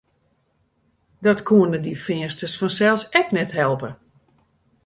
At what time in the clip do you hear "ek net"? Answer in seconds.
3.19-3.51